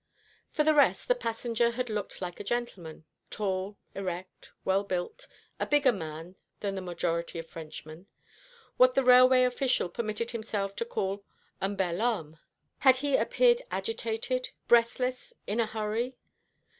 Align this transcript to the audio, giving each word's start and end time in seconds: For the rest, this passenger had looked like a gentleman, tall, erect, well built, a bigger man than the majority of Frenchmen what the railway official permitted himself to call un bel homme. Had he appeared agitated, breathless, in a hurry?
For 0.49 0.63
the 0.63 0.73
rest, 0.73 1.07
this 1.07 1.17
passenger 1.19 1.69
had 1.69 1.87
looked 1.87 2.23
like 2.23 2.39
a 2.39 2.43
gentleman, 2.43 3.05
tall, 3.29 3.77
erect, 3.93 4.49
well 4.65 4.83
built, 4.83 5.27
a 5.59 5.67
bigger 5.67 5.91
man 5.91 6.37
than 6.59 6.73
the 6.73 6.81
majority 6.81 7.37
of 7.37 7.45
Frenchmen 7.47 8.07
what 8.77 8.95
the 8.95 9.03
railway 9.03 9.43
official 9.43 9.89
permitted 9.89 10.31
himself 10.31 10.75
to 10.77 10.85
call 10.85 11.23
un 11.61 11.75
bel 11.75 11.99
homme. 11.99 12.39
Had 12.79 12.95
he 12.95 13.15
appeared 13.15 13.61
agitated, 13.69 14.49
breathless, 14.67 15.33
in 15.45 15.59
a 15.59 15.67
hurry? 15.67 16.15